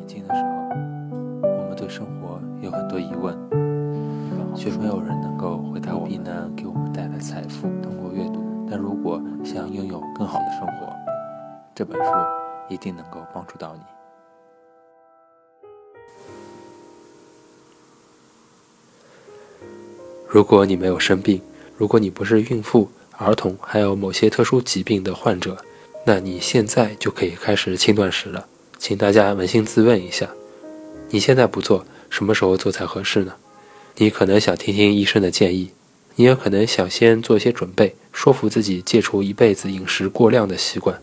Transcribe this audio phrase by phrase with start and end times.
[0.00, 0.48] 年轻的时候，
[1.42, 3.36] 我们对生活有很多疑问，
[4.56, 7.68] 却没有人能够回答避难给我们带来财富。
[7.82, 10.90] 通过阅读，但如果想拥有更好的生活，
[11.74, 12.10] 这本书
[12.70, 13.82] 一定能够帮助到你。
[20.26, 21.42] 如果你没有生病，
[21.76, 22.88] 如果你不是孕妇、
[23.18, 25.58] 儿童，还有某些特殊疾病的患者，
[26.06, 28.46] 那你现在就可以开始轻断食了。
[28.80, 30.30] 请大家扪心自问一下：
[31.10, 33.34] 你现在不做，什么时候做才合适呢？
[33.96, 35.70] 你可能想听听医生的建议，
[36.16, 40.98] 你也可能想先做一些准备，说服自己戒除一辈子饮食过量的习惯，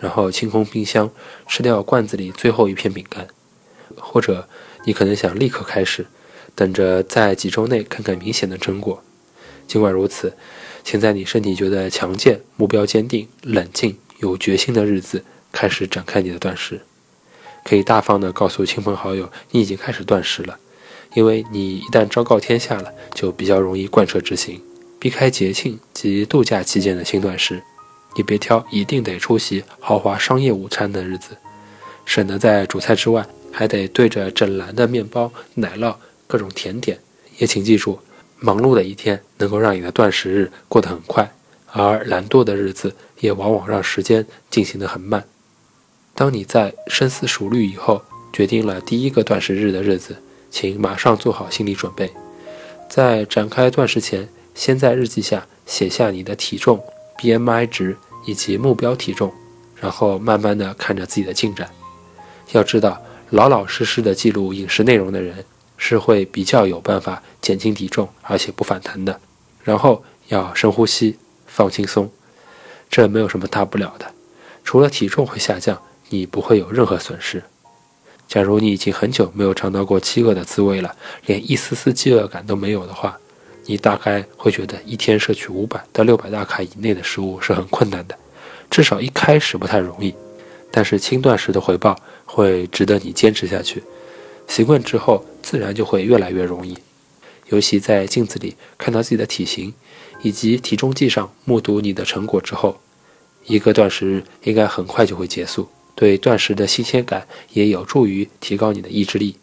[0.00, 1.08] 然后清空冰箱，
[1.46, 3.28] 吃掉罐子里最后一片饼干，
[3.96, 4.48] 或者
[4.84, 6.06] 你可能想立刻开始。
[6.56, 9.04] 等着在几周内看看明显的成果。
[9.68, 10.36] 尽管如此，
[10.82, 16.80] 请在你身体觉得强健、目标坚定、冷静、有决心的日子开始展开你的断食。
[17.64, 20.58] 可以大方地告诉亲朋好友你已经开始断食了，
[21.14, 24.60] 因为你一旦昭告天下了，就比较容易贯彻执行。
[24.98, 27.62] 避开节庆及度假期间的轻断食，
[28.16, 31.36] 你别挑一定得出席豪华商业午餐的日子，
[32.04, 35.94] 省得在主菜之外还得对着整篮的面包、奶酪。
[36.26, 36.96] 各种甜点，
[37.38, 37.98] 也请记住，
[38.38, 41.28] 忙碌的一天能够让你的断食日过得很快，
[41.72, 45.24] 而懒惰的日子也往往让时间进行得很慢。
[46.20, 50.14] 当你在深思熟虑以后决定了第一个断食日的日子，
[50.50, 52.12] 请马上做好心理准备，
[52.90, 56.78] 在展开断食前，先在日记下写下你的体重、
[57.16, 57.96] BMI 值
[58.26, 59.32] 以及目标体重，
[59.76, 61.70] 然后慢慢的看着自己的进展。
[62.52, 65.42] 要知道，老老实实的记录饮食内容的人。
[65.82, 69.18] 是会比较有办法减轻体重，而且不反弹的。
[69.64, 72.10] 然后要深呼吸，放轻松，
[72.90, 74.12] 这没有什么大不了的。
[74.62, 75.80] 除了体重会下降，
[76.10, 77.42] 你不会有任何损失。
[78.28, 80.94] 假如你已经很久没有尝到过饥饿的滋味了，
[81.26, 83.18] 连一丝丝饥饿感都没有的话，
[83.66, 88.16] 你大概会觉得一天摄取五百到六百大卡以内的食物是很困难的，
[88.70, 90.14] 至少一开始不太容易。
[90.70, 93.82] 但是轻断食的回报会值得你坚持下去。
[94.46, 96.78] 习惯之后，自然就会越来越容易。
[97.48, 99.74] 尤其在镜子里看到自己的体型，
[100.22, 102.78] 以及体重计上目睹你的成果之后，
[103.46, 105.68] 一个断食日应该很快就会结束。
[106.00, 109.36] 对断食的新鲜感也有助于提高你的意志力。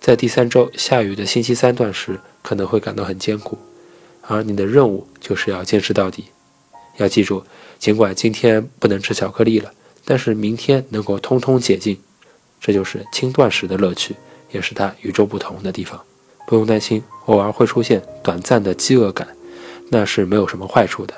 [0.00, 3.58] 在第三周下雨的星期三断食可能会感到很艰苦，
[4.22, 6.24] 而你的任务就是要坚持到底。
[6.96, 7.44] 要记住，
[7.78, 9.70] 尽管今天不能吃巧克力了，
[10.06, 12.00] 但是明天能够通通解禁。
[12.58, 14.16] 这就是轻断食的乐趣。
[14.50, 16.02] 也是它与众不同的地方，
[16.46, 19.28] 不用担心偶尔会出现短暂的饥饿感，
[19.90, 21.14] 那是没有什么坏处的。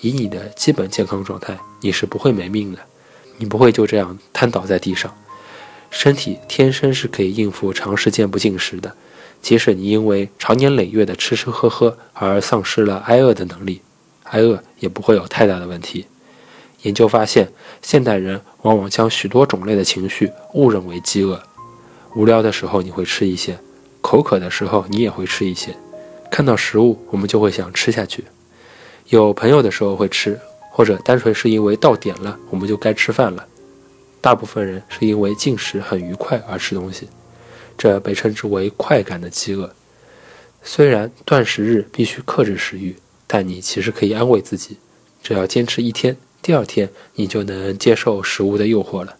[0.00, 2.80] 以你的基本健康状态，你是不会没命的，
[3.40, 5.12] 你不会就这样瘫倒在地上。
[5.90, 8.94] 身体天生是可以应付长时间不进食的，
[9.42, 13.80] 即使你因为长年累月的吃吃喝喝而丧失了挨饿的能力，
[14.24, 16.06] 挨饿也不会有太大的问题。
[16.82, 17.50] 研究发现，
[17.82, 21.42] 现代人往往将许多种类的情绪误认为饥饿。
[22.14, 23.58] 无聊的时候你会吃一些，
[24.00, 25.74] 口渴的时候你也会吃一些，
[26.30, 28.24] 看到食物我们就会想吃下去，
[29.08, 30.38] 有朋友的时候会吃，
[30.70, 33.46] 或者单纯是因为到点了我们就该吃饭了。
[34.20, 37.08] 大部分人是因为进食很愉快而吃东西，
[37.76, 39.70] 这被称之为快感的饥饿。
[40.62, 44.76] 虽然断食日必须克制食欲，但你其实可以安慰自己，
[45.22, 49.16] 只要坚持一天，第二天你就能接受食物的诱惑了，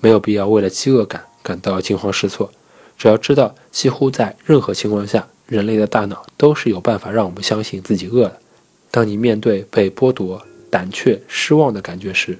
[0.00, 1.24] 没有必要为了饥饿感。
[1.44, 2.52] 感到惊慌失措，
[2.96, 8.38] 只要知道，几乎在任何情况下，人类的大脑都是有办法让我们相信自己饿了。
[8.92, 10.40] 当你面对被剥夺、
[10.72, 12.38] 胆怯、失望的感觉时，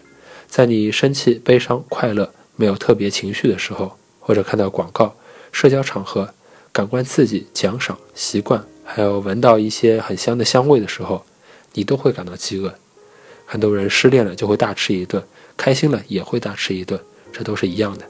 [0.49, 5.15] 在你生气、悲伤、快乐、没有特别情绪的时候，或者看到广告、
[5.53, 6.33] 社交场合、
[6.73, 11.23] 感官刺激、奖赏、习惯，还有闻到一些很香的香味的时候，
[11.75, 12.73] 你都会感到饥饿。
[13.45, 15.23] 很多人失恋了就会大吃一顿，
[15.55, 16.99] 开心了也会大吃一顿，
[17.35, 18.07] 这都是一样的。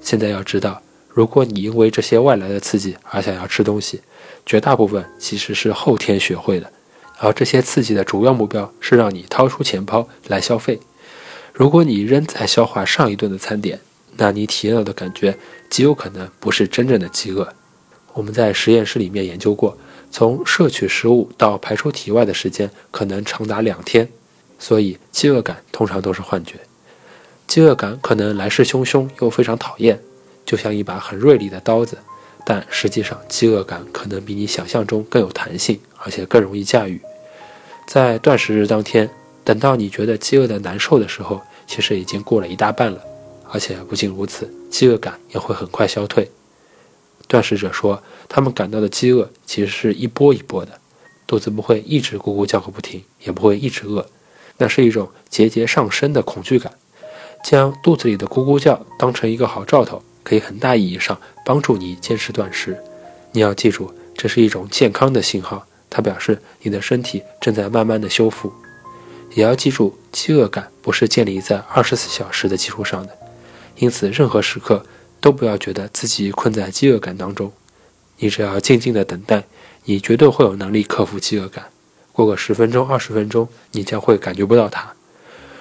[0.00, 4.00] 现在要知道，如果你因为这些外来的刺激而想要吃东西，
[4.46, 6.72] 绝大部分其实是后天学会的，
[7.18, 10.80] 而这些刺激的主要目标是让你掏出钱包来消费。
[11.52, 13.80] 如果你仍在消化上一顿的餐点，
[14.16, 15.38] 那你体验到的感觉
[15.70, 17.54] 极有可能不是真正的饥饿。
[18.14, 19.76] 我们在实验室里面研究过，
[20.10, 24.08] 从摄取食物到排出体外的时间可能长达两天，
[24.58, 26.56] 所以饥饿感通常都是幻觉。
[27.46, 30.00] 饥饿感可能来势汹汹又非常讨厌，
[30.44, 31.98] 就像一把很锐利的刀子。
[32.44, 37.00] 但实际上，饥饿感可能比你想象中更有弹性，而且更容易驾驭。
[37.86, 39.08] 在断食日当天，
[39.44, 43.00] 等到你觉得饥饿的难受的时候，其实已经过了一大半了。
[43.50, 46.30] 而且不仅如此，饥饿感也会很快消退。
[47.28, 50.72] 断食者说，他们感到的饥饿其实是一波一波的，
[51.26, 54.06] 肚子不会一直咕咕叫个不停，也不会一直饿，
[54.56, 56.72] 那是一种节节上升的恐惧感。
[57.44, 62.74] 将肚子里的咕咕叫当成一个好兆头，可以很大意义上帮助你坚持断食。
[63.32, 68.50] 你要记住，这是一种健康的信号，它表示你的身体正在慢慢的修复。
[69.34, 73.14] 也要记住，饥饿感不是建立在二十四小时的基础上的，
[73.76, 74.86] 因此任何时刻
[75.20, 77.52] 都不要觉得自己困在饥饿感当中。
[78.16, 79.44] 你只要静静的等待，
[79.84, 81.66] 你绝对会有能力克服饥饿感。
[82.10, 84.94] 过个十分钟、二十分钟，你将会感觉不到它。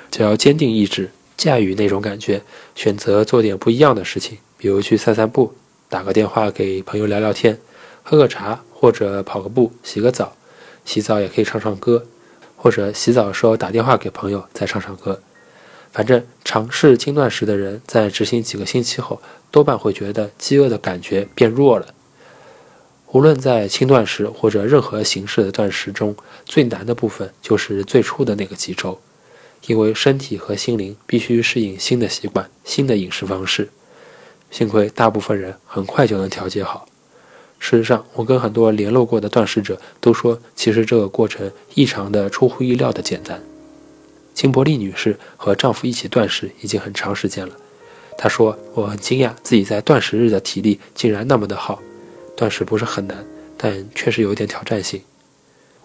[0.09, 1.11] 只要坚定意志。
[1.37, 2.43] 驾驭那种感觉，
[2.75, 5.55] 选择做点不一样的事情，比如去散散步，
[5.89, 7.57] 打个电话给朋友聊聊天，
[8.03, 10.37] 喝个茶，或者跑个步，洗个澡。
[10.85, 12.05] 洗澡也可以唱唱歌，
[12.55, 15.19] 或者洗澡的时候打电话给朋友再唱唱歌。
[15.91, 19.19] 反正尝试轻断食的人，在执行几个星期后，
[19.49, 21.87] 多半会觉得饥饿的感觉变弱了。
[23.07, 26.15] 无论在轻断食或者任何形式的断食中，
[26.45, 29.01] 最难的部分就是最初的那个几周。
[29.65, 33.69] 因为身体和心灵必须适应新的习惯、新的饮食方式，
[34.51, 36.85] 幸亏大部分人很快就能调节好。
[37.57, 43.41] 事实上，我跟很多联络过的断食者都说，其实这个过程异常的出乎意料的简单。
[44.33, 47.55] 金伯利女士和丈夫一起断食已经很长时间了，
[48.17, 51.79] 她说：“我很惊讶自己在断食日的体力竟然那么的好。
[52.35, 53.23] 断食不是很难，
[53.57, 55.01] 但确实有点挑战性。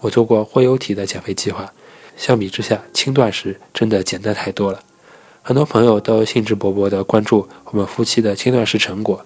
[0.01, 1.73] 我做过荤油体的减肥计划。”
[2.17, 4.83] 相比之下，轻断食真的简单太多了。
[5.47, 9.25] 很多朋友都兴致勃勃地关注我们夫妻的轻断食成果。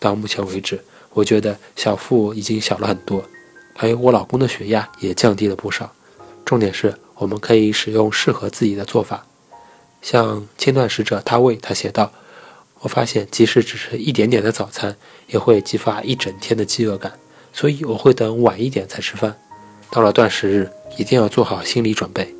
[0.00, 3.22] 到目前为止，我觉得小腹已经小了很多，
[3.76, 5.92] 还有我老公的血压也降低了不少。
[6.44, 9.24] 重点是我们可以使用适合自己的做法。
[10.02, 12.10] 像轻断食者他为他写道
[12.82, 14.96] ：“我发现即使只是一点点的早餐，
[15.28, 17.12] 也会激发一整天的饥饿感，
[17.52, 19.38] 所以我会等晚一点才吃饭。
[19.92, 20.68] 到了断食日。”
[20.98, 22.34] 一定要做好心理准备，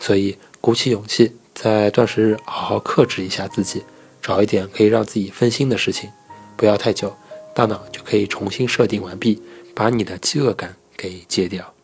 [0.00, 3.82] 所以鼓起勇气，在断食日好好克制一下自己，
[4.22, 6.08] 找一点可以让自己分心的事情，
[6.56, 7.12] 不要太久，
[7.52, 9.42] 大脑就可以重新设定完毕，
[9.74, 11.74] 把你的饥饿感给戒掉。